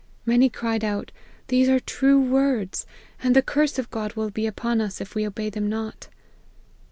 [0.25, 1.11] Many cried out,
[1.49, 2.87] These are true words;
[3.21, 6.07] and the curse of God will be upon us if we obey them not